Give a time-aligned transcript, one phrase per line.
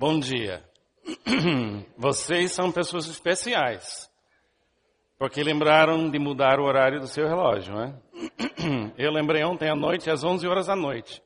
[0.00, 0.64] Bom dia.
[1.94, 4.10] Vocês são pessoas especiais.
[5.18, 8.00] Porque lembraram de mudar o horário do seu relógio, né?
[8.96, 11.22] Eu lembrei ontem à noite, às 11 horas da noite.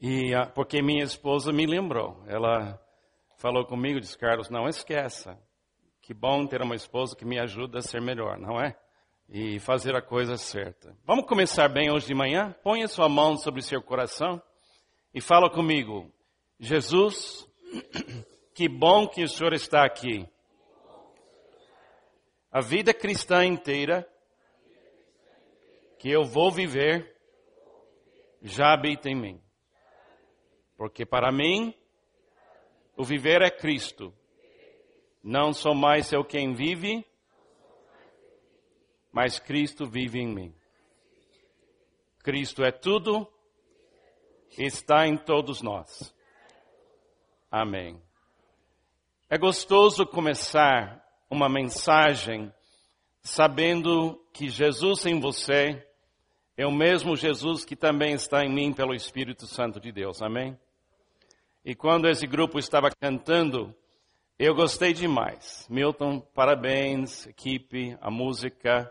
[0.00, 2.22] E porque minha esposa me lembrou.
[2.28, 2.80] Ela
[3.36, 5.36] falou comigo, disse, Carlos, não esqueça.
[6.02, 8.76] Que bom ter uma esposa que me ajuda a ser melhor, não é?
[9.28, 10.96] E fazer a coisa certa.
[11.04, 12.54] Vamos começar bem hoje de manhã?
[12.62, 14.40] Ponha sua mão sobre seu coração
[15.12, 16.08] e fala comigo.
[16.60, 17.50] Jesus,
[18.54, 20.28] que bom que o Senhor está aqui.
[22.50, 24.06] A vida cristã inteira
[25.98, 27.16] que eu vou viver
[28.42, 29.42] já habita em mim.
[30.76, 31.74] Porque para mim,
[32.96, 34.12] o viver é Cristo.
[35.22, 37.06] Não sou mais eu quem vive,
[39.12, 40.54] mas Cristo vive em mim.
[42.22, 43.26] Cristo é tudo,
[44.58, 46.14] está em todos nós.
[47.52, 48.00] Amém.
[49.28, 52.50] É gostoso começar uma mensagem
[53.20, 55.86] sabendo que Jesus em você
[56.56, 60.22] é o mesmo Jesus que também está em mim pelo Espírito Santo de Deus.
[60.22, 60.58] Amém?
[61.62, 63.74] E quando esse grupo estava cantando,
[64.38, 65.66] eu gostei demais.
[65.68, 68.90] Milton, parabéns, equipe, a música.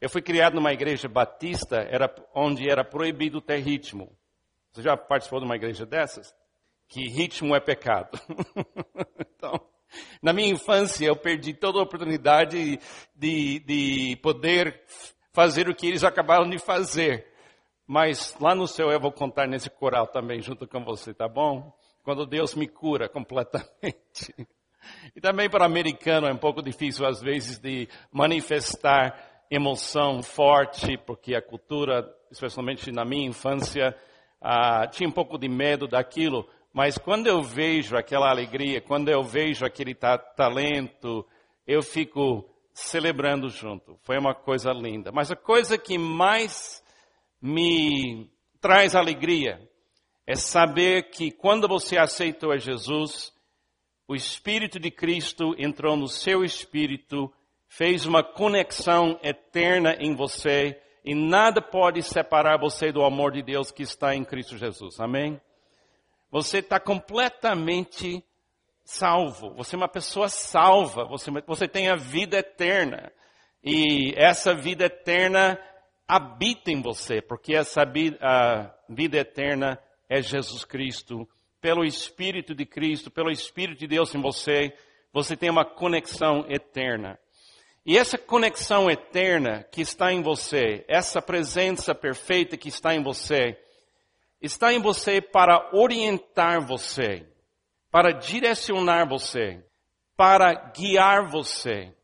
[0.00, 4.10] Eu fui criado numa igreja batista, era, onde era proibido ter ritmo.
[4.72, 6.34] Você já participou de uma igreja dessas?
[6.92, 8.20] Que ritmo é pecado.
[9.34, 9.58] então,
[10.20, 12.78] na minha infância eu perdi toda a oportunidade
[13.16, 14.82] de, de poder
[15.32, 17.26] fazer o que eles acabaram de fazer.
[17.86, 21.72] Mas lá no céu eu vou contar nesse coral também junto com você, tá bom?
[22.04, 24.34] Quando Deus me cura completamente.
[25.16, 31.34] E também para americano é um pouco difícil às vezes de manifestar emoção forte, porque
[31.34, 33.96] a cultura, especialmente na minha infância,
[34.42, 36.48] ah, tinha um pouco de medo daquilo.
[36.72, 41.26] Mas quando eu vejo aquela alegria, quando eu vejo aquele ta talento,
[41.66, 43.98] eu fico celebrando junto.
[44.02, 45.12] Foi uma coisa linda.
[45.12, 46.82] Mas a coisa que mais
[47.40, 49.60] me traz alegria
[50.26, 53.32] é saber que quando você aceitou a Jesus,
[54.08, 57.32] o Espírito de Cristo entrou no seu espírito,
[57.68, 63.70] fez uma conexão eterna em você e nada pode separar você do amor de Deus
[63.70, 65.00] que está em Cristo Jesus.
[65.00, 65.40] Amém?
[66.32, 68.24] Você está completamente
[68.82, 69.52] salvo.
[69.54, 71.04] Você é uma pessoa salva.
[71.04, 73.12] Você, você tem a vida eterna.
[73.62, 75.60] E essa vida eterna
[76.08, 78.18] habita em você, porque essa vida,
[78.88, 79.78] vida eterna
[80.08, 81.28] é Jesus Cristo.
[81.60, 84.74] Pelo Espírito de Cristo, pelo Espírito de Deus em você,
[85.12, 87.18] você tem uma conexão eterna.
[87.84, 93.58] E essa conexão eterna que está em você, essa presença perfeita que está em você,
[94.42, 97.26] está em você para orientar você,
[97.90, 99.64] para direcionar você,
[100.16, 101.94] para guiar você.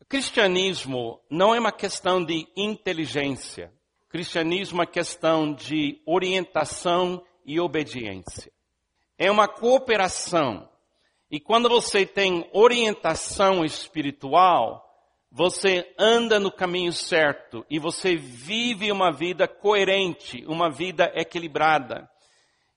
[0.00, 3.72] O cristianismo não é uma questão de inteligência.
[4.06, 8.50] O cristianismo é uma questão de orientação e obediência.
[9.18, 10.68] É uma cooperação.
[11.30, 14.85] E quando você tem orientação espiritual,
[15.36, 22.10] você anda no caminho certo e você vive uma vida coerente, uma vida equilibrada.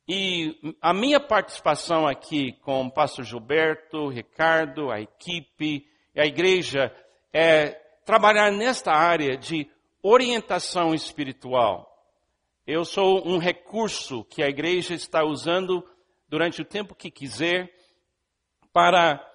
[0.06, 6.94] E a minha participação aqui com o pastor Gilberto, Ricardo, a equipe e a igreja
[7.32, 9.66] é trabalhar nesta área de
[10.04, 11.90] orientação espiritual.
[12.68, 15.82] Eu sou um recurso que a igreja está usando
[16.28, 17.74] durante o tempo que quiser
[18.74, 19.26] para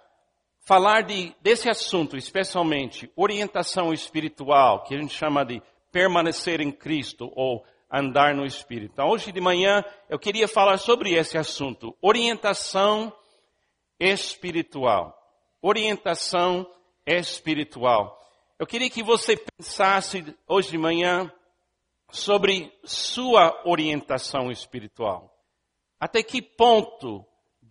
[0.64, 7.30] falar de, desse assunto, especialmente orientação espiritual, que a gente chama de permanecer em Cristo
[7.36, 8.92] ou andar no Espírito.
[8.92, 13.12] Então, hoje de manhã eu queria falar sobre esse assunto, orientação
[14.00, 15.16] espiritual.
[15.62, 16.66] Orientação
[17.06, 18.20] espiritual.
[18.58, 21.30] Eu queria que você pensasse hoje de manhã
[22.10, 25.34] sobre sua orientação espiritual.
[25.98, 27.24] Até que ponto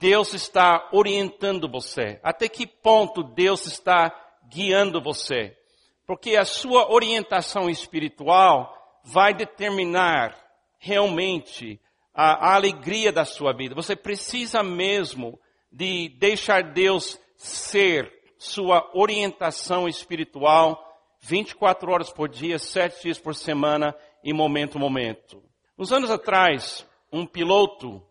[0.04, 2.20] Deus está orientando você?
[2.22, 4.14] Até que ponto Deus está
[4.50, 5.58] guiando você?
[6.06, 10.38] Porque a sua orientação espiritual vai determinar
[10.78, 11.80] realmente
[12.14, 13.74] a, a alegria da sua vida.
[13.76, 15.40] Você precisa mesmo
[15.72, 20.86] de deixar Deus ser sua orientação espiritual
[21.22, 25.42] 24 horas por dia, 7 dias por semana, em momento a momento.
[25.80, 28.06] Uns anos atrás, um piloto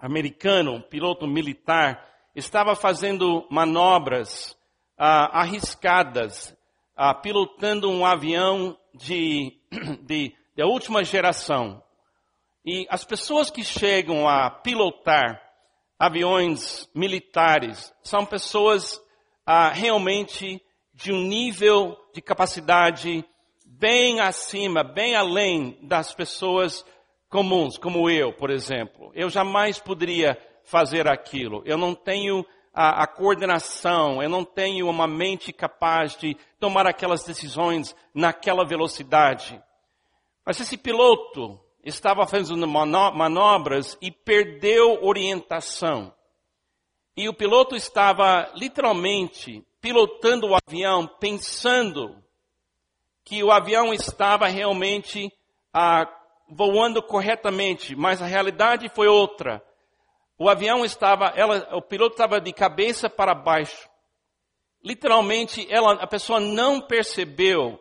[0.00, 4.56] americano, um piloto militar, estava fazendo manobras
[4.96, 6.56] ah, arriscadas,
[6.96, 9.52] ah, pilotando um avião de,
[10.02, 11.82] de, de última geração.
[12.64, 15.42] E as pessoas que chegam a pilotar
[15.98, 19.00] aviões militares são pessoas
[19.44, 20.60] ah, realmente
[20.94, 23.24] de um nível de capacidade
[23.64, 26.84] bem acima, bem além das pessoas
[27.28, 29.10] comuns, como eu, por exemplo.
[29.14, 31.62] Eu jamais poderia fazer aquilo.
[31.64, 37.24] Eu não tenho a, a, coordenação, eu não tenho uma mente capaz de tomar aquelas
[37.24, 39.60] decisões naquela velocidade.
[40.44, 46.12] Mas esse piloto estava fazendo manobras e perdeu orientação.
[47.16, 52.16] E o piloto estava literalmente pilotando o avião pensando
[53.24, 55.30] que o avião estava realmente
[55.72, 56.06] ah,
[56.48, 59.62] voando corretamente, mas a realidade foi outra.
[60.38, 63.88] O avião estava, ela, o piloto estava de cabeça para baixo.
[64.82, 67.78] Literalmente, ela, a pessoa não percebeu,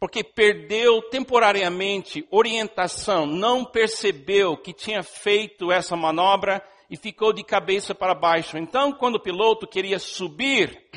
[0.00, 7.94] porque perdeu temporariamente orientação, não percebeu que tinha feito essa manobra e ficou de cabeça
[7.94, 8.58] para baixo.
[8.58, 10.90] Então, quando o piloto queria subir,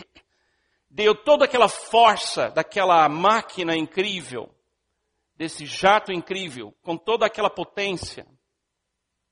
[0.90, 4.50] deu toda aquela força daquela máquina incrível,
[5.42, 8.28] desse jato incrível, com toda aquela potência.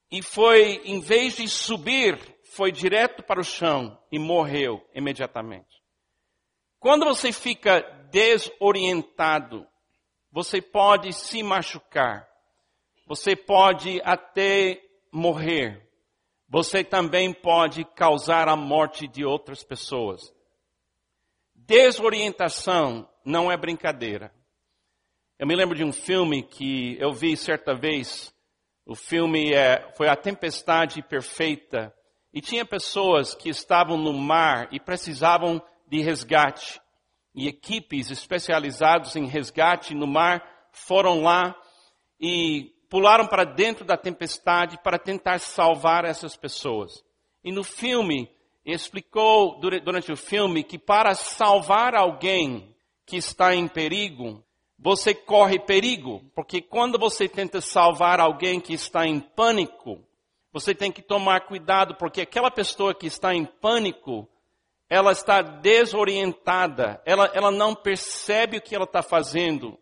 [0.09, 2.17] E foi, em vez de subir,
[2.55, 5.83] foi direto para o chão e morreu imediatamente.
[6.79, 9.67] Quando você fica desorientado,
[10.31, 12.27] você pode se machucar.
[13.05, 14.81] Você pode até
[15.13, 15.87] morrer.
[16.47, 20.33] Você também pode causar a morte de outras pessoas.
[21.53, 24.33] Desorientação não é brincadeira.
[25.39, 28.29] Eu me lembro de um filme que eu vi certa vez.
[28.85, 31.95] O filme é, foi A Tempestade Perfeita.
[32.33, 36.81] E tinha pessoas que estavam no mar e precisavam de resgate.
[37.33, 40.43] E equipes especializadas em resgate no mar
[40.73, 41.55] foram lá
[42.19, 46.91] e pularam para dentro da tempestade para tentar salvar essas pessoas.
[47.45, 48.29] E no filme,
[48.65, 52.75] explicou durante o filme que para salvar alguém
[53.05, 54.43] que está em perigo,
[54.81, 60.01] você corre perigo, porque quando você tenta salvar alguém que está em pânico,
[60.53, 64.27] você tem que tomar cuidado, porque aquela pessoa que está em pânico,
[64.89, 69.77] ela está desorientada, ela, ela não percebe o que ela está fazendo.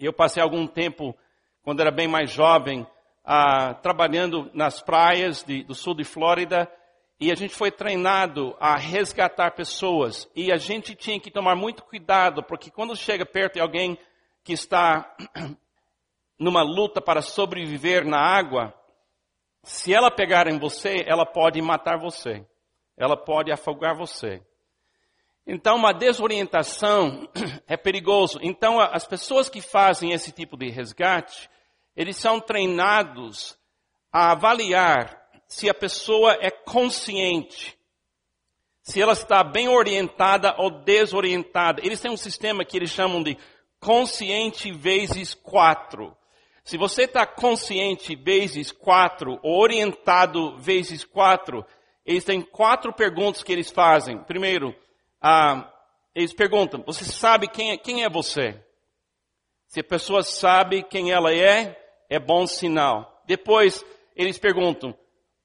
[0.00, 1.16] Eu passei algum tempo,
[1.62, 2.84] quando era bem mais jovem,
[3.24, 6.70] ah, trabalhando nas praias de, do sul de Flórida,
[7.22, 10.28] e a gente foi treinado a resgatar pessoas.
[10.34, 13.96] E a gente tinha que tomar muito cuidado, porque quando chega perto de alguém
[14.42, 15.14] que está
[16.36, 18.74] numa luta para sobreviver na água,
[19.62, 22.44] se ela pegar em você, ela pode matar você.
[22.96, 24.42] Ela pode afogar você.
[25.46, 27.28] Então, uma desorientação
[27.68, 28.40] é perigoso.
[28.42, 31.48] Então, as pessoas que fazem esse tipo de resgate,
[31.94, 33.56] eles são treinados
[34.12, 35.21] a avaliar
[35.52, 37.76] se a pessoa é consciente,
[38.80, 41.82] se ela está bem orientada ou desorientada.
[41.84, 43.36] Eles têm um sistema que eles chamam de
[43.78, 46.16] consciente vezes quatro.
[46.64, 51.66] Se você está consciente vezes quatro, ou orientado vezes quatro,
[52.06, 54.24] eles têm quatro perguntas que eles fazem.
[54.24, 54.74] Primeiro,
[55.20, 55.70] ah,
[56.14, 58.58] eles perguntam, você sabe quem é, quem é você?
[59.66, 61.78] Se a pessoa sabe quem ela é,
[62.08, 63.22] é bom sinal.
[63.26, 63.84] Depois,
[64.16, 64.96] eles perguntam,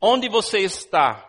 [0.02, 1.24] onde você está.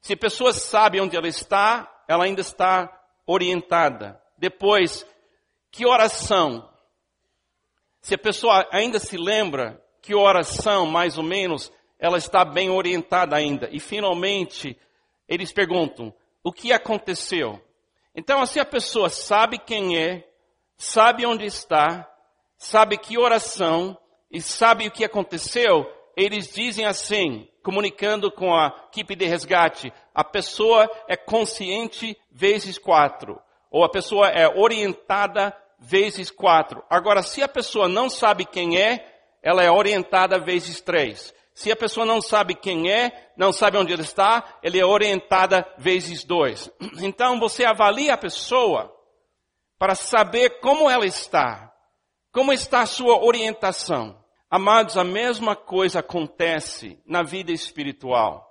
[0.00, 2.90] Se a pessoa sabe onde ela está, ela ainda está
[3.26, 4.20] orientada.
[4.38, 5.06] Depois,
[5.70, 6.68] que oração?
[8.00, 13.34] Se a pessoa ainda se lembra que oração, mais ou menos, ela está bem orientada
[13.34, 13.68] ainda.
[13.72, 14.78] E finalmente,
[15.28, 17.60] eles perguntam, o que aconteceu?
[18.14, 20.26] Então, assim a pessoa sabe quem é,
[20.76, 22.08] sabe onde está,
[22.56, 23.98] sabe que oração
[24.30, 25.84] e sabe o que aconteceu,
[26.16, 33.38] eles dizem assim, comunicando com a equipe de resgate, a pessoa é consciente vezes quatro,
[33.70, 36.82] ou a pessoa é orientada vezes quatro.
[36.88, 41.34] Agora, se a pessoa não sabe quem é, ela é orientada vezes três.
[41.54, 45.66] Se a pessoa não sabe quem é, não sabe onde ele está, ele é orientada
[45.78, 46.70] vezes dois.
[47.00, 48.94] Então você avalia a pessoa
[49.78, 51.72] para saber como ela está,
[52.32, 54.25] como está a sua orientação.
[54.50, 58.46] Amados, a mesma coisa acontece na vida espiritual.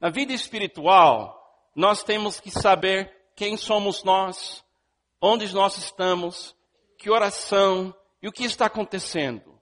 [0.00, 1.36] Na vida espiritual,
[1.74, 4.62] nós temos que saber quem somos nós,
[5.20, 6.54] onde nós estamos,
[6.98, 9.56] que oração e o que está acontecendo.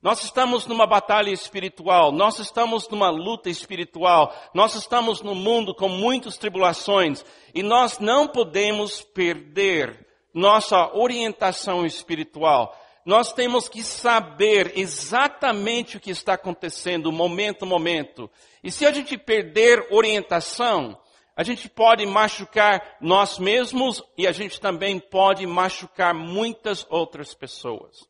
[0.00, 5.88] Nós estamos numa batalha espiritual, nós estamos numa luta espiritual, nós estamos no mundo com
[5.88, 12.76] muitas tribulações e nós não podemos perder nossa orientação espiritual.
[13.06, 18.28] Nós temos que saber exatamente o que está acontecendo, momento a momento.
[18.64, 20.98] E se a gente perder orientação,
[21.36, 28.08] a gente pode machucar nós mesmos e a gente também pode machucar muitas outras pessoas.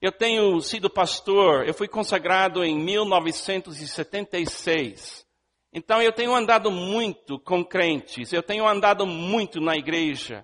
[0.00, 5.26] Eu tenho sido pastor, eu fui consagrado em 1976.
[5.70, 10.42] Então eu tenho andado muito com crentes, eu tenho andado muito na igreja.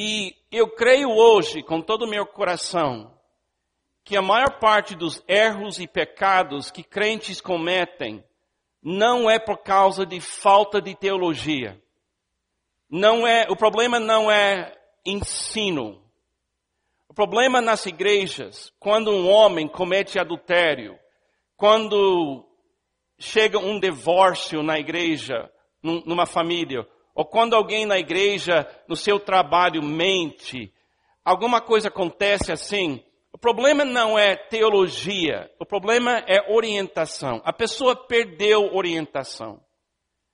[0.00, 3.12] E eu creio hoje, com todo o meu coração,
[4.04, 8.22] que a maior parte dos erros e pecados que crentes cometem
[8.80, 11.82] não é por causa de falta de teologia.
[12.88, 14.72] Não é, o problema não é
[15.04, 16.00] ensino.
[17.08, 20.96] O problema nas igrejas, quando um homem comete adultério,
[21.56, 22.48] quando
[23.18, 25.50] chega um divórcio na igreja,
[25.82, 26.86] numa família,
[27.18, 30.72] ou quando alguém na igreja, no seu trabalho, mente,
[31.24, 37.42] alguma coisa acontece assim, o problema não é teologia, o problema é orientação.
[37.44, 39.60] A pessoa perdeu orientação.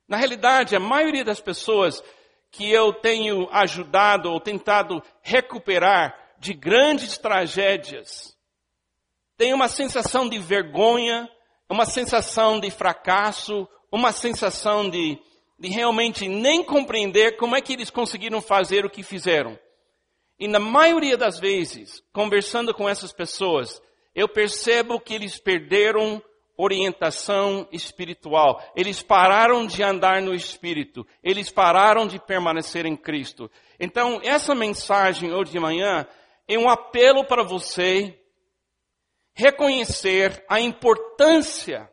[0.07, 2.05] Na realidade, a maioria das pessoas
[2.51, 8.37] que eu tenho ajudado ou tentado recuperar de grandes tragédias
[9.39, 11.31] tem uma sensação de vergonha,
[11.67, 15.19] uma sensação de fracasso, uma sensação de
[15.59, 19.59] de realmente nem compreender como é que eles conseguiram fazer o que fizeram.
[20.39, 23.81] E na maioria das vezes, conversando com essas pessoas,
[24.15, 26.23] eu percebo que eles perderam
[26.57, 28.63] orientação espiritual.
[28.77, 31.07] Eles pararam de andar no Espírito.
[31.23, 33.51] Eles pararam de permanecer em Cristo.
[33.79, 36.07] Então, essa mensagem hoje de manhã
[36.49, 38.19] é um apelo para você
[39.35, 41.91] reconhecer a importância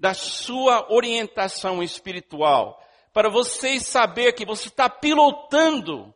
[0.00, 6.14] da sua orientação espiritual, para você saber que você está pilotando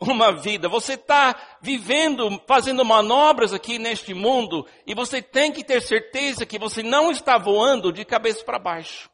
[0.00, 5.82] uma vida, você está vivendo, fazendo manobras aqui neste mundo, e você tem que ter
[5.82, 9.10] certeza que você não está voando de cabeça para baixo,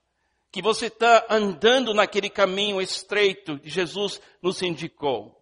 [0.50, 5.40] que você está andando naquele caminho estreito que Jesus nos indicou.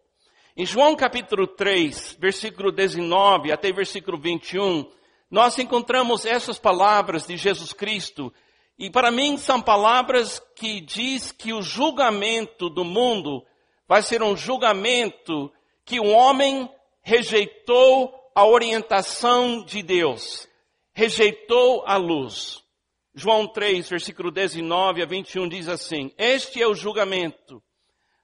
[0.57, 4.89] Em João capítulo 3, versículo 19 até versículo 21,
[5.29, 8.33] nós encontramos essas palavras de Jesus Cristo
[8.81, 13.45] e para mim são palavras que diz que o julgamento do mundo
[13.87, 15.53] vai ser um julgamento
[15.85, 16.67] que o homem
[17.03, 20.49] rejeitou a orientação de Deus,
[20.95, 22.65] rejeitou a luz.
[23.15, 27.63] João 3, versículo 19 a 21 diz assim: Este é o julgamento.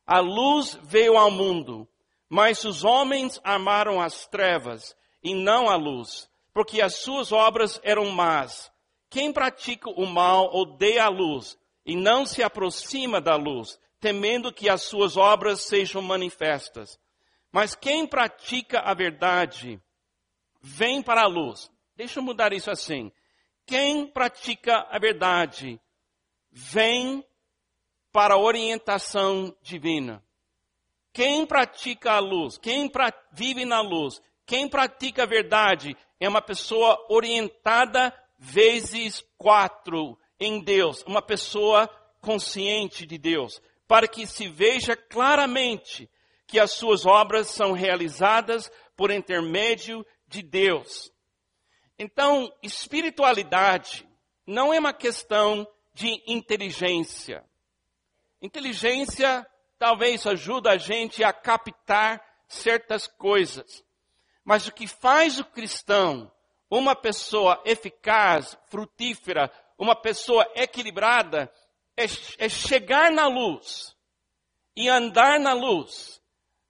[0.07, 1.87] A luz veio ao mundo,
[2.31, 8.07] mas os homens amaram as trevas e não a luz, porque as suas obras eram
[8.07, 8.75] más
[9.09, 14.69] quem pratica o mal odeia a luz e não se aproxima da luz, temendo que
[14.69, 16.99] as suas obras sejam manifestas.
[17.53, 19.81] Mas quem pratica a verdade
[20.61, 21.71] vem para a luz.
[21.95, 23.11] Deixa eu mudar isso assim.
[23.65, 25.81] Quem pratica a verdade
[26.51, 27.25] vem
[28.13, 30.23] para a orientação divina.
[31.13, 32.91] Quem pratica a luz, quem
[33.33, 41.03] vive na luz, quem pratica a verdade é uma pessoa orientada vezes quatro em Deus,
[41.07, 41.89] uma pessoa
[42.21, 46.11] consciente de Deus, para que se veja claramente
[46.47, 51.13] que as suas obras são realizadas por intermédio de Deus.
[51.99, 54.07] Então, espiritualidade
[54.47, 57.45] não é uma questão de inteligência.
[58.41, 59.47] Inteligência
[59.79, 63.85] talvez ajuda a gente a captar certas coisas.
[64.45, 66.31] Mas o que faz o cristão
[66.71, 71.53] uma pessoa eficaz, frutífera, uma pessoa equilibrada,
[71.97, 72.05] é,
[72.39, 73.97] é chegar na luz
[74.77, 76.21] e andar na luz,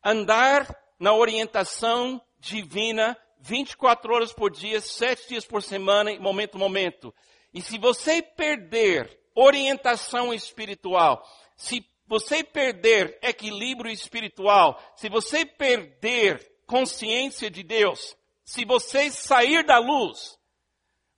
[0.05, 0.67] andar
[0.99, 7.15] na orientação divina 24 horas por dia, 7 dias por semana, em momento a momento.
[7.55, 11.23] E se você perder orientação espiritual,
[11.57, 19.77] se você perder equilíbrio espiritual, se você perder consciência de Deus, se você sair da
[19.79, 20.39] luz,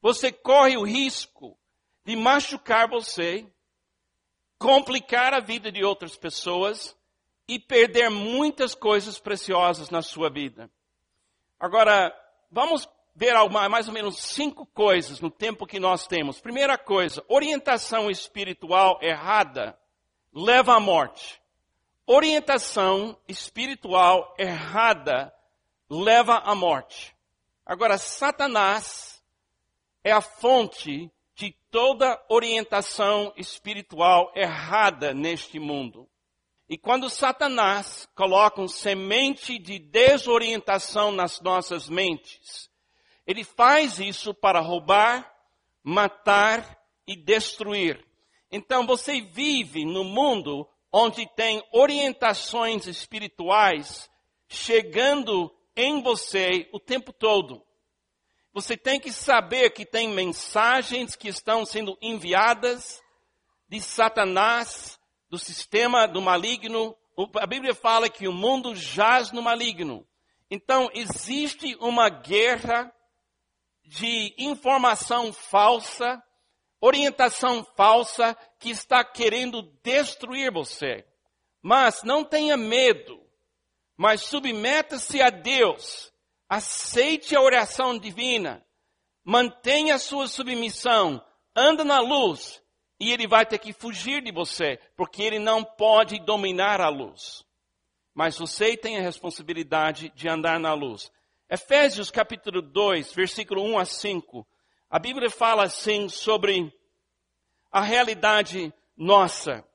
[0.01, 1.59] você corre o risco
[2.03, 3.47] de machucar você,
[4.59, 6.97] complicar a vida de outras pessoas
[7.47, 10.71] e perder muitas coisas preciosas na sua vida.
[11.61, 12.17] Agora,
[12.51, 16.41] vamos ver mais ou menos cinco coisas no tempo que nós temos.
[16.41, 19.79] Primeira coisa, orientação espiritual errada
[20.33, 21.39] leva à morte.
[22.07, 25.31] Orientação espiritual errada
[25.91, 27.18] leva à morte.
[27.69, 29.23] Agora, Satanás
[30.03, 36.09] é a fonte de toda orientação espiritual errada neste mundo.
[36.67, 42.71] E quando Satanás coloca um semente de desorientação nas nossas mentes,
[43.27, 45.31] ele faz isso para roubar,
[45.83, 48.03] matar e destruir.
[48.51, 54.11] Então você vive no mundo onde tem orientações espirituais
[54.49, 57.65] chegando em você o tempo todo.
[58.53, 63.01] Você tem que saber que tem mensagens que estão sendo enviadas
[63.69, 64.99] de Satanás,
[65.31, 66.97] do sistema do maligno.
[67.37, 70.05] A Bíblia fala que o mundo jaz no maligno.
[70.51, 72.93] Então, existe uma guerra
[73.85, 76.21] de informação falsa,
[76.81, 81.07] orientação falsa, que está querendo destruir você.
[81.63, 83.28] Mas não tenha medo,
[83.99, 86.13] mas submeta-se a Deus
[86.49, 88.65] aceite a oração divina,
[89.25, 91.23] mantenha a sua submissão,
[91.55, 92.63] anda na luz,
[93.01, 97.45] e ele vai ter que fugir de você, porque ele não pode dominar a luz.
[98.15, 101.11] Mas você tem a responsabilidade de andar na luz.
[101.51, 104.47] Efésios capítulo 2, versículo 1 a 5.
[104.89, 106.73] A Bíblia fala assim sobre
[107.71, 109.68] a realidade nossa.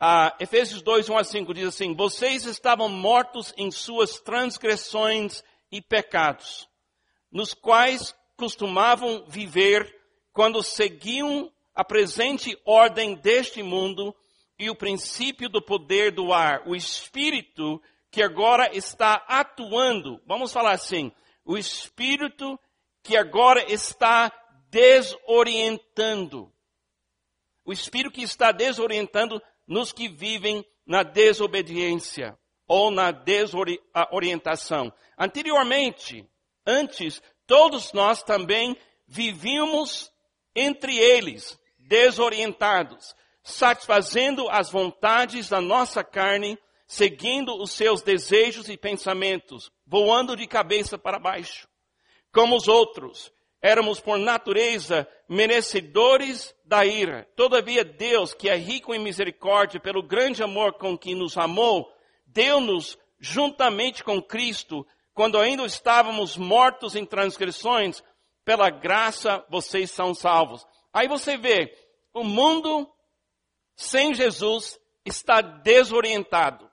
[0.00, 5.82] Ah, Efésios 2, 1 a 5 diz assim: Vocês estavam mortos em suas transgressões e
[5.82, 6.68] pecados,
[7.32, 9.92] nos quais costumavam viver
[10.32, 14.14] quando seguiam a presente ordem deste mundo
[14.56, 20.20] e o princípio do poder do ar, o espírito que agora está atuando.
[20.26, 21.12] Vamos falar assim,
[21.44, 22.58] o espírito
[23.02, 24.32] que agora está
[24.70, 26.52] desorientando.
[27.64, 34.92] O espírito que está desorientando nos que vivem na desobediência ou na desorientação.
[35.16, 36.26] Anteriormente,
[36.66, 40.10] antes, todos nós também vivíamos
[40.54, 49.70] entre eles, desorientados, satisfazendo as vontades da nossa carne, seguindo os seus desejos e pensamentos,
[49.86, 51.68] voando de cabeça para baixo.
[52.32, 53.32] Como os outros,
[53.62, 57.28] éramos por natureza merecedores da ira.
[57.36, 61.92] Todavia Deus, que é rico em misericórdia pelo grande amor com que nos amou,
[62.26, 68.04] deu-nos juntamente com Cristo quando ainda estávamos mortos em transgressões,
[68.44, 70.64] pela graça vocês são salvos.
[70.92, 71.76] Aí você vê,
[72.14, 72.88] o mundo
[73.74, 76.70] sem Jesus está desorientado.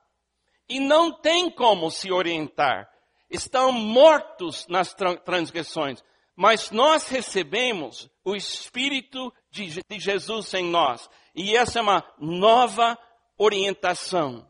[0.70, 2.88] E não tem como se orientar.
[3.30, 6.04] Estão mortos nas transgressões.
[6.36, 11.08] Mas nós recebemos o Espírito de, de Jesus em nós.
[11.36, 12.98] E essa é uma nova
[13.38, 14.48] orientação.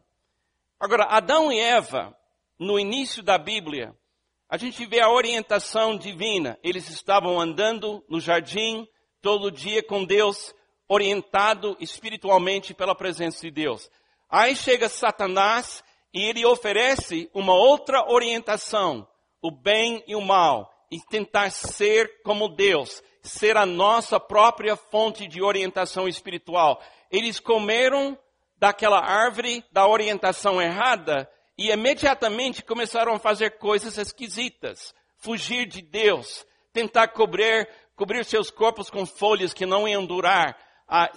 [0.80, 2.16] Agora, Adão e Eva
[2.58, 3.94] no início da Bíblia,
[4.50, 6.58] a gente vê a orientação divina.
[6.64, 8.88] Eles estavam andando no jardim
[9.22, 10.54] todo dia com Deus,
[10.88, 13.90] orientado espiritualmente pela presença de Deus.
[14.30, 15.84] Aí chega Satanás
[16.14, 19.08] e ele oferece uma outra orientação,
[19.42, 25.28] o bem e o mal, e tentar ser como Deus, ser a nossa própria fonte
[25.28, 26.82] de orientação espiritual.
[27.12, 28.18] Eles comeram
[28.58, 36.46] daquela árvore da orientação errada e imediatamente começaram a fazer coisas esquisitas, fugir de Deus,
[36.74, 41.12] tentar cobrir, cobrir seus corpos com folhas que não iam durar, ah,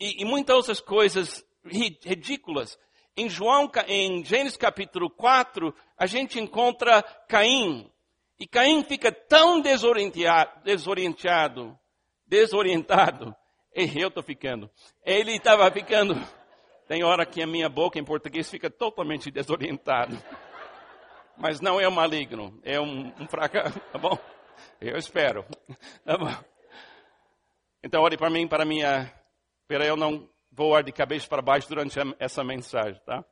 [0.00, 2.78] e, e muitas outras coisas ridículas.
[3.16, 7.91] Em João, em Gênesis capítulo 4, a gente encontra Caim.
[8.42, 11.78] E Caim fica tão desorientado, desorientado,
[12.26, 13.36] desorientado.
[13.74, 14.68] E eu estou ficando.
[15.02, 16.14] Ele estava ficando
[16.88, 20.14] tem hora que a minha boca em português fica totalmente desorientada.
[21.38, 24.18] Mas não é um maligno, é um, um fracasso, tá bom?
[24.78, 25.42] Eu espero,
[26.04, 26.34] tá bom?
[27.82, 29.10] Então, ore para mim, para minha,
[29.66, 33.24] para eu não voar de cabeça para baixo durante essa mensagem, tá?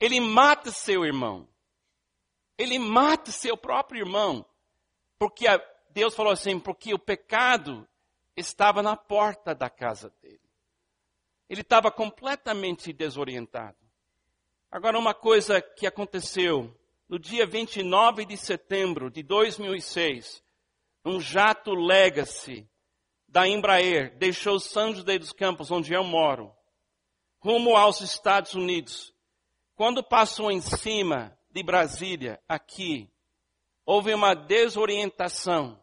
[0.00, 1.46] Ele mata seu irmão.
[2.60, 4.44] Ele mata seu próprio irmão.
[5.18, 7.88] Porque a, Deus falou assim, porque o pecado
[8.36, 10.38] estava na porta da casa dele.
[11.48, 13.78] Ele estava completamente desorientado.
[14.70, 20.44] Agora, uma coisa que aconteceu no dia 29 de setembro de 2006,
[21.02, 22.68] um jato Legacy
[23.26, 26.54] da Embraer deixou São José dos Campos, onde eu moro,
[27.38, 29.14] rumo aos Estados Unidos.
[29.74, 33.08] Quando passou em cima de Brasília, aqui,
[33.84, 35.80] houve uma desorientação.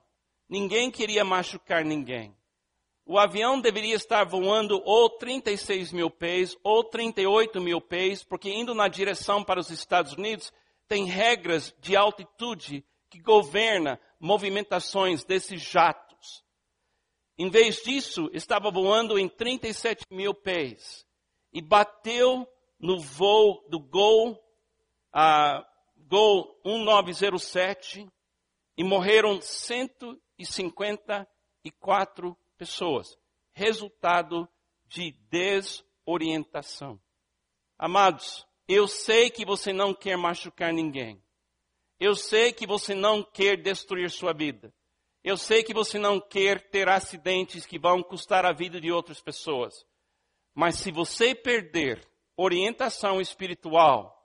[0.48, 2.36] Ninguém queria machucar ninguém.
[3.06, 8.76] O avião deveria estar voando ou 36 mil pés ou 38 mil pés, porque indo
[8.76, 10.52] na direção para os Estados Unidos,
[10.88, 16.44] tem regras de altitude que governa movimentações desses jatos.
[17.38, 21.06] Em vez disso, estava voando em 37 mil pés
[21.54, 22.48] e bateu
[22.80, 24.38] no voo do Gol,
[25.15, 25.63] uh,
[26.08, 28.10] Gol 1907
[28.78, 33.17] e morreram 154 pessoas.
[33.54, 34.50] Resultado
[34.86, 37.00] de desorientação.
[37.78, 41.22] Amados, eu sei que você não quer machucar ninguém.
[42.00, 44.72] Eu sei que você não quer destruir sua vida.
[45.24, 49.20] Eu sei que você não quer ter acidentes que vão custar a vida de outras
[49.20, 49.84] pessoas.
[50.54, 54.17] Mas se você perder orientação espiritual,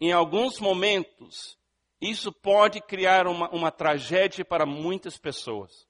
[0.00, 1.58] em alguns momentos,
[2.00, 5.86] isso pode criar uma, uma tragédia para muitas pessoas.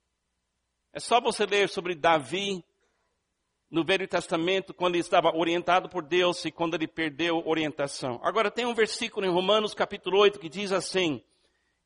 [0.93, 2.65] É só você ler sobre Davi
[3.71, 8.21] no Velho Testamento, quando ele estava orientado por Deus e quando ele perdeu orientação.
[8.25, 11.23] Agora tem um versículo em Romanos capítulo 8 que diz assim: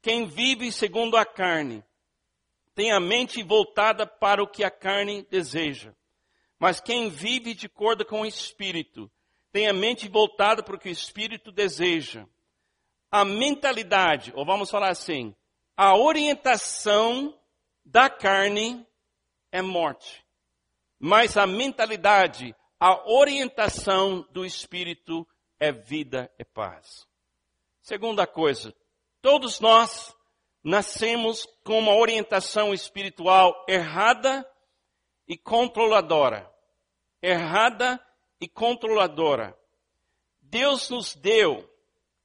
[0.00, 1.84] Quem vive segundo a carne
[2.74, 5.94] tem a mente voltada para o que a carne deseja.
[6.58, 9.10] Mas quem vive de acordo com o Espírito
[9.54, 12.26] tem a mente voltada para o que o Espírito deseja.
[13.08, 15.32] A mentalidade, ou vamos falar assim,
[15.76, 17.40] a orientação
[17.84, 18.84] da carne
[19.52, 20.26] é morte.
[20.98, 25.24] Mas a mentalidade, a orientação do Espírito
[25.60, 27.06] é vida e paz.
[27.80, 28.74] Segunda coisa,
[29.22, 30.12] todos nós
[30.64, 34.44] nascemos com uma orientação espiritual errada
[35.28, 36.52] e controladora.
[37.22, 38.03] Errada
[38.44, 39.56] e controladora.
[40.42, 41.66] Deus nos deu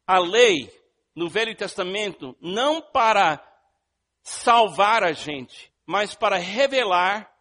[0.06, 0.70] a lei
[1.16, 3.42] no Velho Testamento não para
[4.22, 7.34] salvar a gente, mas para revelar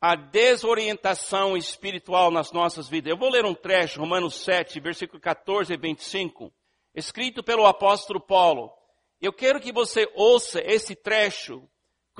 [0.00, 3.12] a desorientação espiritual nas nossas vidas.
[3.12, 6.52] Eu vou ler um trecho, Romanos 7, versículo 14 e 25,
[6.92, 8.72] escrito pelo apóstolo Paulo.
[9.20, 11.62] Eu quero que você ouça esse trecho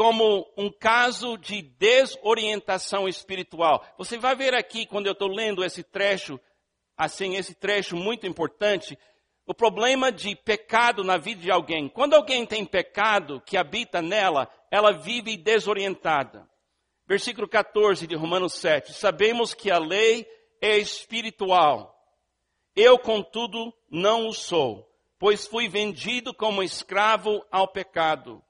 [0.00, 3.84] como um caso de desorientação espiritual.
[3.98, 6.40] Você vai ver aqui, quando eu estou lendo esse trecho,
[6.96, 8.98] assim, esse trecho muito importante,
[9.46, 11.86] o problema de pecado na vida de alguém.
[11.86, 16.48] Quando alguém tem pecado que habita nela, ela vive desorientada.
[17.06, 18.94] Versículo 14 de Romanos 7.
[18.94, 20.26] Sabemos que a lei
[20.62, 21.94] é espiritual.
[22.74, 28.42] Eu, contudo, não o sou pois fui vendido como escravo ao pecado.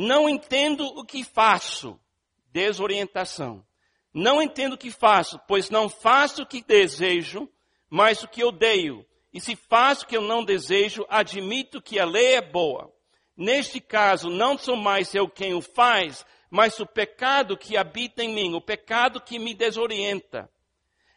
[0.00, 1.98] Não entendo o que faço.
[2.52, 3.66] Desorientação.
[4.14, 7.48] Não entendo o que faço, pois não faço o que desejo,
[7.90, 9.04] mas o que odeio.
[9.34, 12.94] E se faço o que eu não desejo, admito que a lei é boa.
[13.36, 18.32] Neste caso, não sou mais eu quem o faz, mas o pecado que habita em
[18.32, 20.48] mim, o pecado que me desorienta.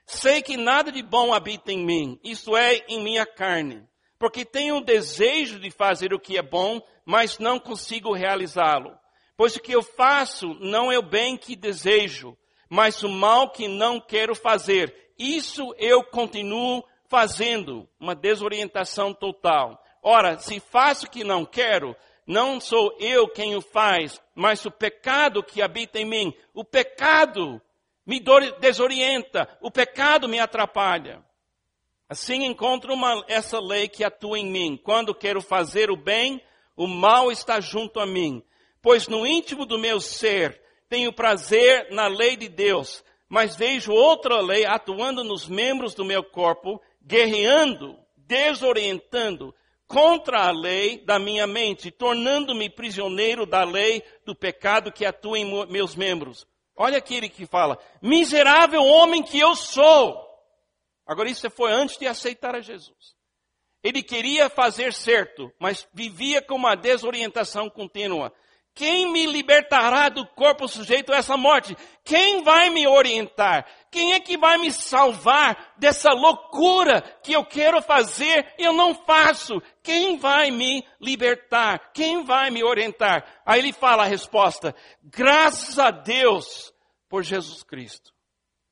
[0.07, 3.87] Sei que nada de bom habita em mim, isso é, em minha carne
[4.21, 8.95] porque tenho o desejo de fazer o que é bom, mas não consigo realizá-lo.
[9.35, 12.37] Pois o que eu faço não é o bem que desejo,
[12.69, 14.95] mas o mal que não quero fazer.
[15.17, 19.83] Isso eu continuo fazendo, uma desorientação total.
[20.03, 21.95] Ora, se faço o que não quero,
[22.27, 26.31] não sou eu quem o faz, mas o pecado que habita em mim.
[26.53, 27.59] O pecado
[28.05, 28.21] me
[28.59, 31.25] desorienta, o pecado me atrapalha.
[32.11, 34.75] Assim encontro uma, essa lei que atua em mim.
[34.75, 36.41] Quando quero fazer o bem,
[36.75, 38.43] o mal está junto a mim.
[38.81, 44.41] Pois no íntimo do meu ser tenho prazer na lei de Deus, mas vejo outra
[44.41, 49.55] lei atuando nos membros do meu corpo, guerreando, desorientando
[49.87, 55.65] contra a lei da minha mente, tornando-me prisioneiro da lei do pecado que atua em
[55.67, 56.45] meus membros.
[56.75, 60.29] Olha aquele que fala: miserável homem que eu sou.
[61.11, 63.17] Agora, isso foi antes de aceitar a Jesus.
[63.83, 68.31] Ele queria fazer certo, mas vivia com uma desorientação contínua.
[68.73, 71.75] Quem me libertará do corpo sujeito a essa morte?
[72.05, 73.67] Quem vai me orientar?
[73.91, 78.95] Quem é que vai me salvar dessa loucura que eu quero fazer e eu não
[78.95, 79.61] faço?
[79.83, 81.91] Quem vai me libertar?
[81.91, 83.41] Quem vai me orientar?
[83.45, 86.73] Aí ele fala a resposta: graças a Deus
[87.09, 88.13] por Jesus Cristo,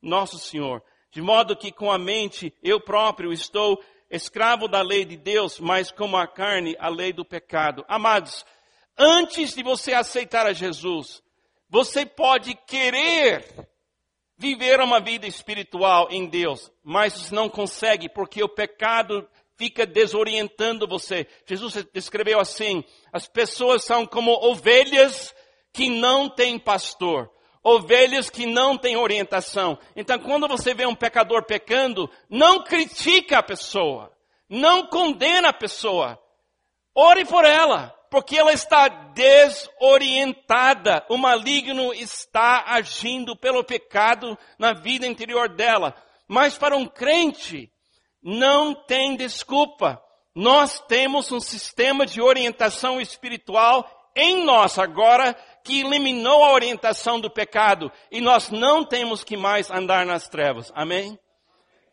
[0.02, 5.18] nosso Senhor, de modo que com a mente eu próprio estou escravo da lei de
[5.18, 7.86] Deus, mas como a carne, a lei do pecado.
[7.88, 8.46] Amados,
[8.98, 11.22] antes de você aceitar a Jesus,
[11.70, 13.46] você pode querer
[14.38, 21.28] viver uma vida espiritual em Deus, mas não consegue porque o pecado fica desorientando você.
[21.46, 25.36] Jesus descreveu assim: as pessoas são como ovelhas
[25.72, 27.30] que não têm pastor
[27.70, 29.78] ovelhas que não têm orientação.
[29.96, 34.12] Então, quando você vê um pecador pecando, não critica a pessoa,
[34.50, 36.20] não condena a pessoa.
[36.96, 41.06] Ore por ela, porque ela está desorientada.
[41.10, 45.96] O maligno está agindo pelo pecado na vida interior dela.
[46.28, 47.72] Mas para um crente,
[48.22, 50.04] Não tem desculpa.
[50.36, 55.36] Nós temos um sistema de orientação espiritual em nós agora
[55.70, 60.72] que eliminou a orientação do pecado e nós não temos que mais andar nas trevas.
[60.74, 61.18] Amém?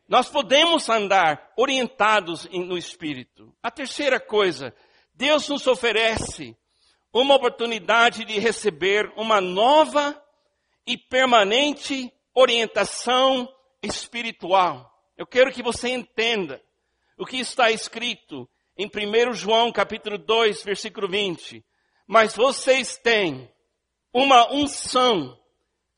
[0.08, 3.54] Nós podemos andar orientados no Espírito.
[3.62, 4.74] A terceira coisa,
[5.12, 6.56] Deus nos oferece
[7.12, 10.18] uma oportunidade de receber uma nova
[10.86, 13.46] e permanente orientação
[13.82, 14.90] espiritual.
[15.18, 16.62] Eu quero que você entenda
[17.18, 21.62] o que está escrito em 1 João capítulo 2, versículo 20.
[22.06, 23.50] Mas vocês têm
[24.16, 25.38] uma unção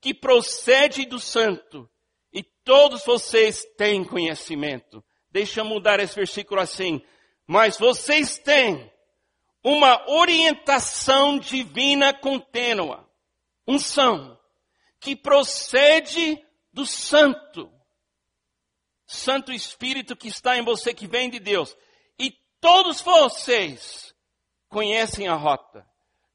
[0.01, 1.89] que procede do santo
[2.33, 5.05] e todos vocês têm conhecimento.
[5.31, 7.01] Deixa eu mudar esse versículo assim.
[7.47, 8.93] Mas vocês têm
[9.63, 13.09] uma orientação divina contínua.
[13.65, 14.37] Unção
[14.99, 17.73] que procede do santo.
[19.07, 21.77] Santo Espírito que está em você, que vem de Deus.
[22.19, 24.13] E todos vocês
[24.69, 25.87] conhecem a rota.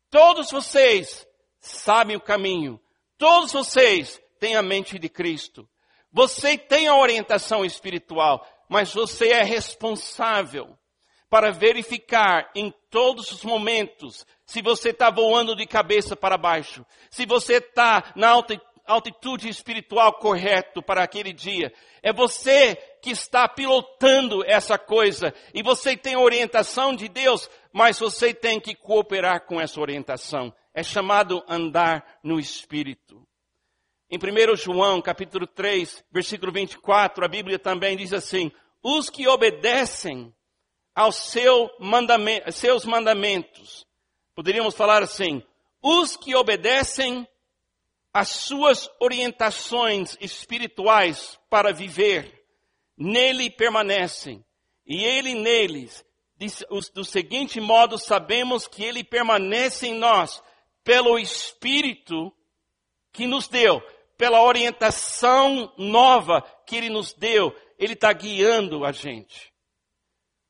[0.09, 1.27] Todos vocês
[1.63, 2.79] sabem o caminho.
[3.17, 5.67] Todos vocês têm a mente de Cristo.
[6.11, 10.77] Você tem a orientação espiritual, mas você é responsável
[11.29, 17.25] para verificar em todos os momentos se você está voando de cabeça para baixo, se
[17.25, 18.29] você está na
[18.85, 21.73] altitude espiritual correto para aquele dia.
[22.03, 27.97] É você que está pilotando essa coisa e você tem a orientação de Deus, mas
[27.97, 30.53] você tem que cooperar com essa orientação.
[30.73, 33.25] É chamado andar no Espírito.
[34.09, 40.33] Em 1 João, capítulo 3, versículo 24, a Bíblia também diz assim, os que obedecem
[40.93, 43.87] aos seu mandamento, seus mandamentos.
[44.35, 45.43] Poderíamos falar assim,
[45.81, 47.27] os que obedecem
[48.13, 52.45] às suas orientações espirituais para viver,
[52.97, 54.43] nele permanecem,
[54.85, 56.05] e ele neles.
[56.93, 60.41] Do seguinte modo, sabemos que ele permanece em nós
[60.83, 62.31] pelo Espírito
[63.11, 63.81] que nos deu,
[64.17, 69.53] pela orientação nova que ele nos deu, ele está guiando a gente.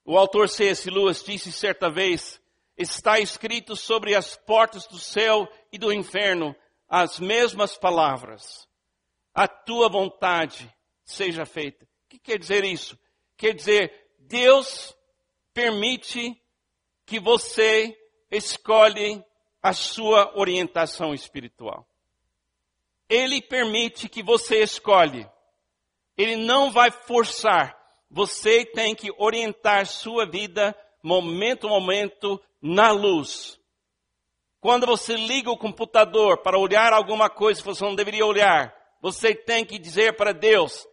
[0.06, 0.90] O autor C.S.
[0.90, 2.42] Lewis disse certa vez,
[2.78, 6.56] está escrito sobre as portas do céu e do inferno
[6.88, 8.68] as mesmas palavras.
[9.34, 10.72] A tua vontade
[11.06, 11.86] seja feita.
[11.86, 12.98] O que quer dizer isso?
[13.38, 14.96] Quer dizer, Deus
[15.54, 16.40] permite
[17.06, 17.98] que você
[18.30, 19.24] escolhe
[19.64, 21.88] a sua orientação espiritual.
[23.10, 25.26] Ele permite que você escolhe.
[26.18, 27.74] Ele não vai forçar.
[28.12, 33.58] Você tem que orientar sua vida momento a momento na luz.
[34.60, 39.34] Quando você liga o computador para olhar alguma coisa que você não deveria olhar, você
[39.34, 40.88] tem que dizer para Deus,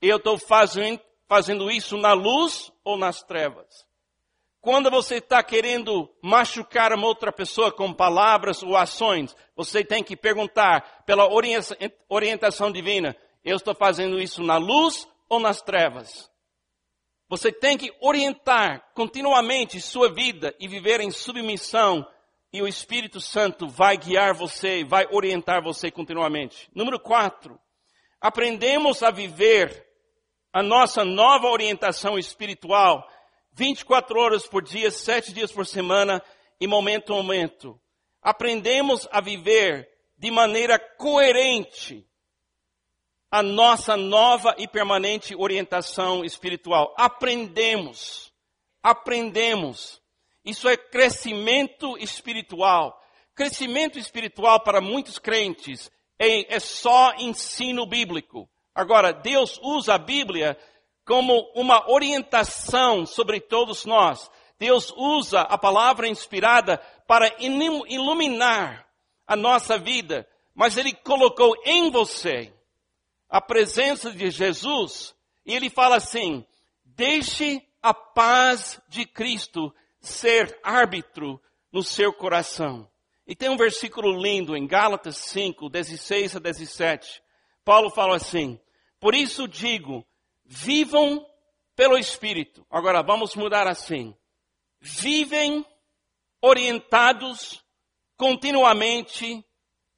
[0.00, 3.85] eu estou fazendo, fazendo isso na luz ou nas trevas?
[4.66, 10.16] Quando você está querendo machucar uma outra pessoa com palavras ou ações, você tem que
[10.16, 11.28] perguntar pela
[12.08, 16.28] orientação divina, eu estou fazendo isso na luz ou nas trevas?
[17.28, 22.04] Você tem que orientar continuamente sua vida e viver em submissão
[22.52, 26.68] e o Espírito Santo vai guiar você, vai orientar você continuamente.
[26.74, 27.56] Número quatro,
[28.20, 29.86] aprendemos a viver
[30.52, 33.08] a nossa nova orientação espiritual
[33.56, 36.22] 24 horas por dia, 7 dias por semana
[36.60, 37.80] e momento a momento.
[38.20, 39.88] Aprendemos a viver
[40.18, 42.06] de maneira coerente
[43.30, 46.94] a nossa nova e permanente orientação espiritual.
[46.98, 48.30] Aprendemos,
[48.82, 50.02] aprendemos.
[50.44, 53.02] Isso é crescimento espiritual.
[53.34, 58.50] Crescimento espiritual para muitos crentes é, é só ensino bíblico.
[58.74, 60.58] Agora, Deus usa a Bíblia
[61.06, 64.30] como uma orientação sobre todos nós.
[64.58, 68.86] Deus usa a palavra inspirada para iluminar
[69.26, 72.52] a nossa vida, mas Ele colocou em você
[73.28, 75.14] a presença de Jesus,
[75.44, 76.44] e ele fala assim:
[76.84, 81.40] deixe a paz de Cristo ser árbitro
[81.72, 82.88] no seu coração.
[83.26, 87.22] E tem um versículo lindo em Gálatas 5, 16 a 17.
[87.64, 88.60] Paulo fala assim:
[89.00, 90.06] Por isso digo,
[90.46, 91.26] vivam
[91.74, 92.66] pelo Espírito.
[92.70, 94.16] Agora vamos mudar assim.
[94.80, 95.64] Vivem
[96.40, 97.62] orientados
[98.16, 99.44] continuamente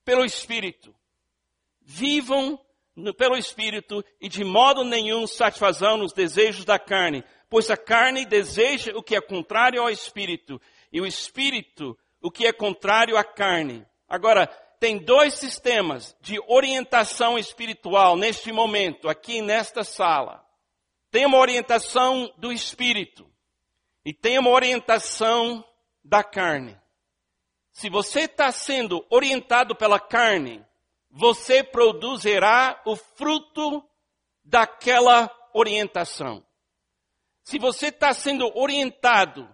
[0.05, 0.95] pelo Espírito.
[1.81, 2.59] Vivam
[3.17, 8.93] pelo Espírito e de modo nenhum satisfazão os desejos da carne, pois a carne deseja
[8.97, 10.61] o que é contrário ao Espírito
[10.93, 13.87] e o Espírito o que é contrário à carne.
[14.09, 20.45] Agora, tem dois sistemas de orientação espiritual neste momento, aqui nesta sala.
[21.11, 23.29] Tem uma orientação do espírito
[24.05, 25.65] e tem uma orientação
[26.05, 26.79] da carne.
[27.73, 30.65] Se você está sendo orientado pela carne,
[31.11, 33.83] você produzirá o fruto
[34.45, 36.45] daquela orientação.
[37.43, 39.49] Se você está sendo orientado,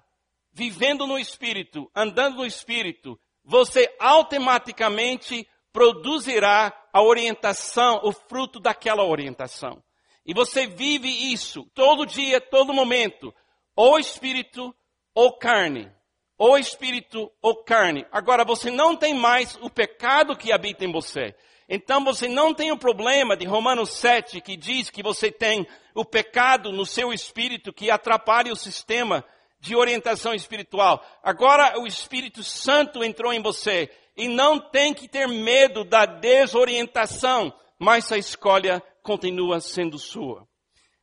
[0.52, 9.82] vivendo no Espírito, andando no Espírito, você automaticamente produzirá a orientação, o fruto daquela orientação.
[10.24, 13.34] E você vive isso todo dia, todo momento,
[13.76, 14.74] ou espírito
[15.14, 15.90] ou carne.
[16.38, 18.06] Ou espírito ou carne.
[18.10, 21.34] Agora você não tem mais o pecado que habita em você.
[21.68, 26.04] Então você não tem o problema de Romanos 7 que diz que você tem o
[26.04, 29.24] pecado no seu espírito que atrapalha o sistema
[29.64, 31.02] de orientação espiritual.
[31.22, 37.50] Agora o Espírito Santo entrou em você e não tem que ter medo da desorientação,
[37.78, 40.46] mas a escolha continua sendo sua.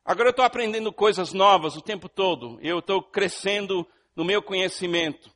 [0.06, 2.60] Agora eu estou aprendendo coisas novas o tempo todo.
[2.62, 5.32] Eu estou crescendo no meu conhecimento.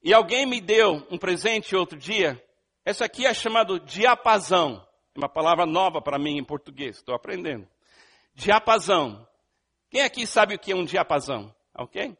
[0.00, 2.40] E alguém me deu um presente outro dia.
[2.84, 4.86] Essa aqui é chamado diapasão.
[5.16, 6.96] É uma palavra nova para mim em português.
[6.96, 7.68] Estou aprendendo.
[8.34, 9.26] Diapasão.
[9.90, 11.52] Quem aqui sabe o que é um diapasão?
[11.78, 12.16] Ok?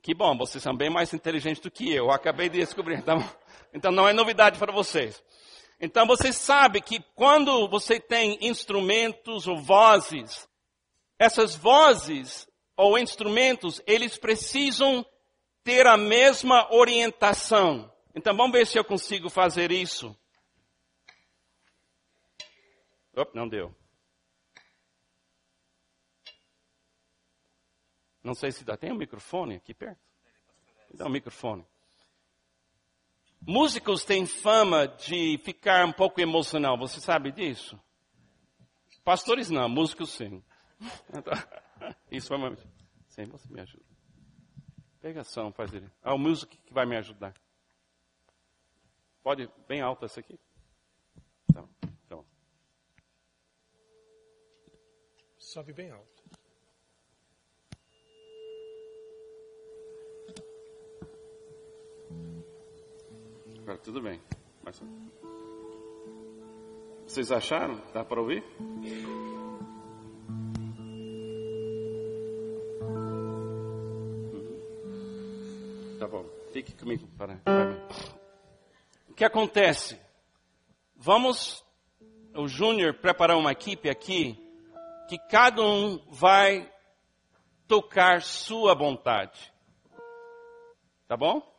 [0.00, 2.04] Que bom, vocês são bem mais inteligentes do que eu.
[2.04, 2.98] eu acabei de descobrir.
[2.98, 3.18] Então,
[3.74, 5.22] então não é novidade para vocês.
[5.80, 10.48] Então você sabe que quando você tem instrumentos ou vozes,
[11.18, 15.04] essas vozes ou instrumentos, eles precisam
[15.64, 17.92] ter a mesma orientação.
[18.14, 20.16] Então vamos ver se eu consigo fazer isso.
[23.16, 23.74] Opa, não deu.
[28.22, 28.76] Não sei se dá.
[28.76, 30.00] Tem um microfone aqui perto?
[30.94, 31.66] Dá um microfone.
[33.40, 36.78] Músicos têm fama de ficar um pouco emocional.
[36.78, 37.80] Você sabe disso?
[39.04, 40.42] Pastores não, músicos sim.
[42.10, 42.56] Isso foi uma...
[43.08, 43.84] Sim, você me ajuda.
[45.00, 45.90] Pegação, faz ele.
[46.00, 47.34] Ah, o músico que vai me ajudar.
[49.22, 50.38] Pode, bem alta essa aqui.
[51.50, 51.68] Então,
[52.04, 52.26] então.
[55.36, 56.11] Sobe bem alto.
[63.62, 64.20] Agora tudo bem.
[64.64, 64.82] Mas...
[67.06, 67.80] Vocês acharam?
[67.94, 68.42] Dá para ouvir?
[68.58, 69.12] Uhum.
[76.00, 76.26] Tá bom.
[76.52, 77.40] Fique comigo para.
[79.08, 80.00] O que acontece?
[80.96, 81.64] Vamos,
[82.34, 84.36] o Júnior preparar uma equipe aqui
[85.08, 86.68] que cada um vai
[87.68, 89.52] tocar sua vontade.
[91.06, 91.51] Tá bom?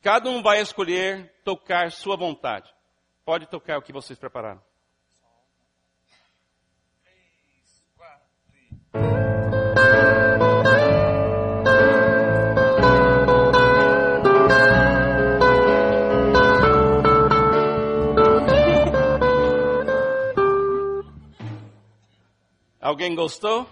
[0.00, 2.72] Cada um vai escolher tocar sua vontade.
[3.24, 4.62] Pode tocar o que vocês prepararam.
[22.80, 23.68] Alguém gostou?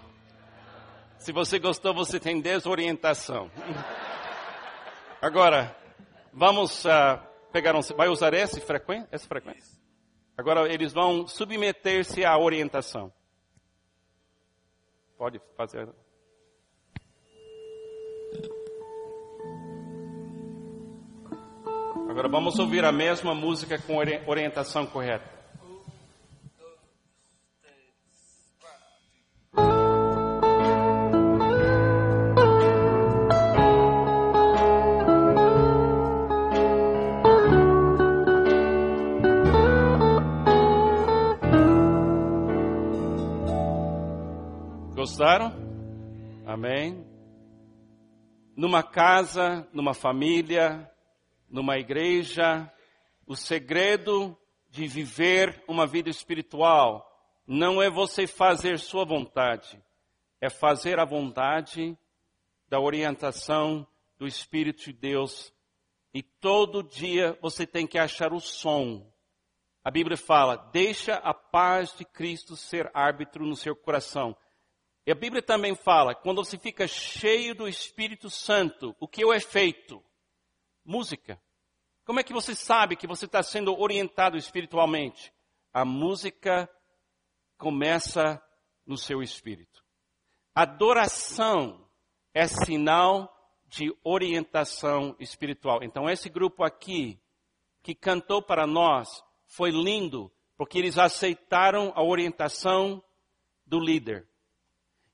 [1.17, 3.49] Se você gostou, você tem desorientação.
[5.19, 5.75] Agora,
[6.39, 7.19] Vamos uh,
[7.51, 9.75] pegar um, vai usar esse frequência, essa frequência?
[10.37, 13.11] Agora eles vão submeter-se à orientação.
[15.17, 15.89] Pode fazer.
[22.07, 23.97] Agora vamos ouvir a mesma música com
[24.27, 25.36] orientação correta.
[45.17, 45.51] Gostaram?
[46.45, 47.03] Amém?
[48.55, 50.87] Numa casa, numa família,
[51.49, 52.71] numa igreja,
[53.25, 54.37] o segredo
[54.69, 57.03] de viver uma vida espiritual
[57.47, 59.83] não é você fazer sua vontade,
[60.39, 61.97] é fazer a vontade
[62.69, 63.87] da orientação
[64.19, 65.51] do Espírito de Deus.
[66.13, 69.11] E todo dia você tem que achar o som.
[69.83, 74.37] A Bíblia fala: deixa a paz de Cristo ser árbitro no seu coração.
[75.07, 79.25] E a Bíblia também fala, quando você fica cheio do Espírito Santo, o que é
[79.25, 80.03] o efeito?
[80.83, 81.41] Música.
[82.03, 85.33] Como é que você sabe que você está sendo orientado espiritualmente?
[85.71, 86.69] A música
[87.57, 88.43] começa
[88.85, 89.81] no seu espírito.
[90.53, 91.89] Adoração
[92.33, 93.33] é sinal
[93.65, 95.79] de orientação espiritual.
[95.83, 97.17] Então, esse grupo aqui,
[97.81, 103.01] que cantou para nós, foi lindo, porque eles aceitaram a orientação
[103.65, 104.27] do líder.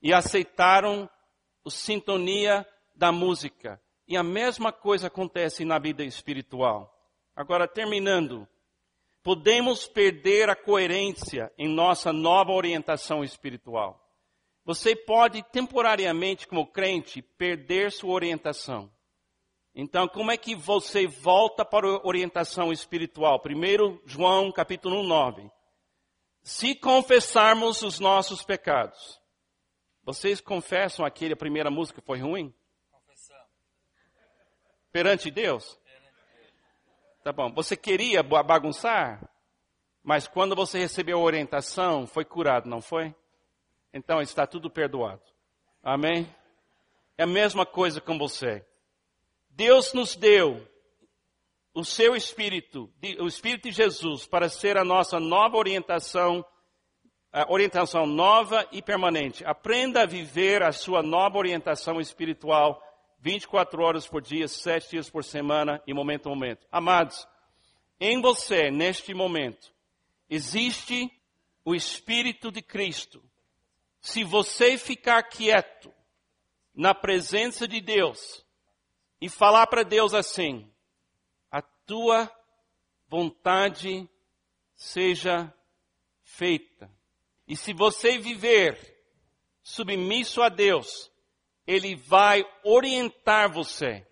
[0.04, 1.10] E aceitaram
[1.66, 3.82] a sintonia da música.
[4.06, 6.94] E a mesma coisa acontece na vida espiritual.
[7.34, 8.46] Agora, terminando,
[9.24, 14.00] podemos perder a coerência em nossa nova orientação espiritual.
[14.66, 18.92] Você pode temporariamente, como crente, perder sua orientação.
[19.74, 23.40] Então, como é que você volta para a orientação espiritual?
[23.40, 25.50] Primeiro, João capítulo 9.
[26.44, 29.23] Se confessarmos os nossos pecados.
[30.04, 32.54] Vocês confessam aquele, a primeira música foi ruim?
[32.92, 33.48] Confessamos.
[34.92, 35.80] Perante Deus?
[37.24, 37.52] Tá bom.
[37.54, 39.30] Você queria bagunçar?
[40.04, 43.16] Mas quando você recebeu a orientação, foi curado, não foi?
[43.94, 45.22] Então está tudo perdoado.
[45.82, 46.28] Amém?
[47.18, 48.66] É a mesma coisa com você.
[49.50, 50.68] Deus nos deu
[51.74, 56.46] o seu Espírito, o Espírito de Jesus, para ser a nossa nova orientação,
[57.50, 59.44] orientação nova e permanente.
[59.46, 62.82] Aprenda a viver a sua nova orientação espiritual
[63.20, 66.68] 24 horas por dia, 7 dias por semana e momento a momento.
[66.72, 67.28] Amados,
[68.00, 69.74] em você, neste momento,
[70.30, 71.10] existe
[71.64, 73.24] o Espírito de Cristo.
[74.02, 75.94] Se você ficar quieto
[76.76, 78.44] na presença de Deus,
[79.24, 80.70] e falar para Deus assim:
[81.50, 82.30] a tua
[83.08, 84.06] vontade
[84.76, 85.54] seja
[86.24, 86.92] feita.
[87.48, 88.78] E se você viver
[89.62, 91.12] submisso a Deus,
[91.66, 94.06] Ele vai orientar você.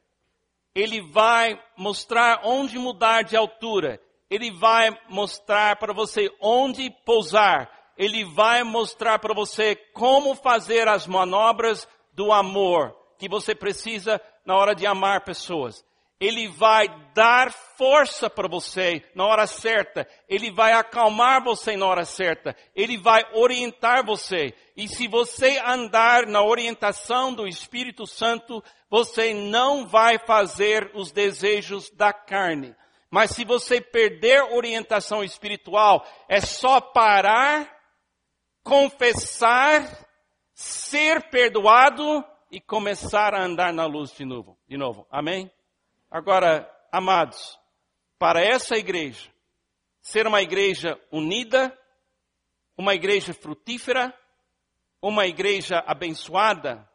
[0.73, 4.01] Ele vai mostrar onde mudar de altura.
[4.29, 7.69] Ele vai mostrar para você onde pousar.
[7.97, 14.55] Ele vai mostrar para você como fazer as manobras do amor que você precisa na
[14.55, 15.85] hora de amar pessoas.
[16.21, 20.07] Ele vai dar força para você na hora certa.
[20.29, 22.55] Ele vai acalmar você na hora certa.
[22.75, 24.53] Ele vai orientar você.
[24.77, 31.89] E se você andar na orientação do Espírito Santo, você não vai fazer os desejos
[31.89, 32.75] da carne.
[33.09, 37.67] Mas se você perder orientação espiritual, é só parar,
[38.63, 40.05] confessar,
[40.53, 44.55] ser perdoado e começar a andar na luz de novo.
[44.67, 45.07] De novo.
[45.09, 45.51] Amém?
[46.11, 47.57] Agora, amados,
[48.19, 49.31] para essa igreja
[50.01, 51.75] ser uma igreja unida,
[52.77, 54.13] uma igreja frutífera,
[55.01, 56.85] uma igreja abençoada,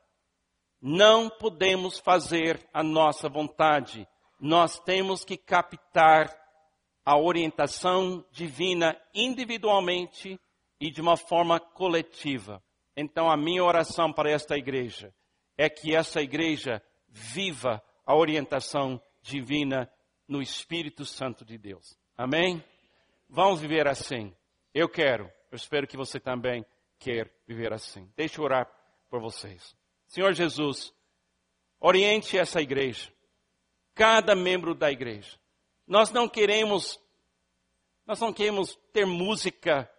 [0.83, 4.07] não podemos fazer a nossa vontade.
[4.39, 6.31] Nós temos que captar
[7.03, 10.39] a orientação divina individualmente
[10.79, 12.63] e de uma forma coletiva.
[12.95, 15.15] Então, a minha oração para esta igreja
[15.57, 19.91] é que essa igreja viva a orientação divina
[20.27, 21.99] no Espírito Santo de Deus.
[22.17, 22.63] Amém?
[23.29, 24.35] Vamos viver assim.
[24.73, 25.31] Eu quero.
[25.51, 26.65] Eu espero que você também
[26.99, 28.11] quer viver assim.
[28.17, 28.71] Deixa eu orar
[29.09, 29.77] por vocês.
[30.07, 30.93] Senhor Jesus,
[31.81, 33.13] oriente essa igreja.
[33.95, 35.39] Cada membro da igreja.
[35.87, 37.01] Nós não queremos
[38.07, 39.91] nós não queremos ter música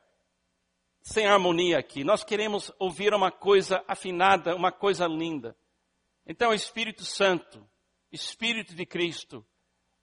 [1.01, 2.05] sem harmonia aqui.
[2.05, 5.57] Nós queremos ouvir uma coisa afinada, uma coisa linda.
[6.25, 7.67] Então, Espírito Santo,
[8.11, 9.45] Espírito de Cristo,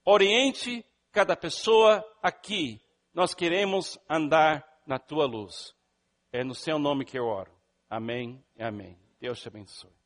[0.05, 2.81] oriente cada pessoa aqui.
[3.13, 5.75] Nós queremos andar na tua luz.
[6.33, 7.53] É no seu nome que eu oro.
[7.89, 8.99] Amém e amém.
[9.21, 10.04] Deus te abençoe.